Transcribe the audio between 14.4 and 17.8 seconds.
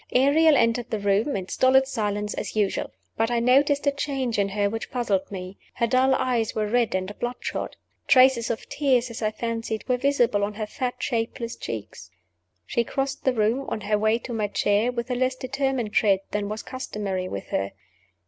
chair, with a less determined tread than was customary with her.